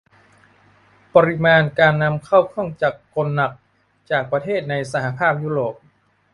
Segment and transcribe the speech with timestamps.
[1.15, 3.51] ปริมาณการนำเข้าเครื่องจักรกลหนัก
[4.09, 5.75] จากประเทศในสหภาพยุโรป